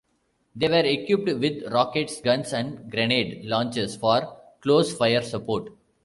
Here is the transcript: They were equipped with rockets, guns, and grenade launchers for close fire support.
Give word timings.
They 0.55 0.67
were 0.67 0.77
equipped 0.83 1.39
with 1.39 1.71
rockets, 1.71 2.21
guns, 2.21 2.53
and 2.53 2.89
grenade 2.89 3.45
launchers 3.45 3.97
for 3.97 4.35
close 4.59 4.97
fire 4.97 5.21
support. 5.21 5.71